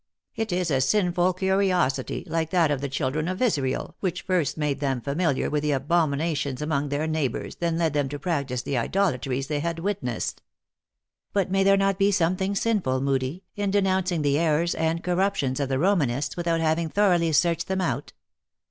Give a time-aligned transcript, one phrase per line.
[0.35, 4.79] It is a sinful curiosity, like that of the children of Israel, which first made
[4.79, 8.79] them familiar with the abomina tions among their neighbors, then led them to practice the
[8.79, 10.41] idolatries they had witnessed.""
[11.33, 15.69] But may there not be something sinful, Moodie, in denouncing the errors and corruptions of
[15.69, 18.11] the Ro manists, without having thoroughly searched them out?"